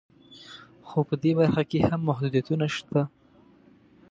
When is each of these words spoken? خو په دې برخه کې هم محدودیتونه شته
خو 0.87 0.99
په 1.09 1.15
دې 1.23 1.31
برخه 1.39 1.63
کې 1.69 1.79
هم 1.89 2.01
محدودیتونه 2.09 2.65
شته 2.75 3.01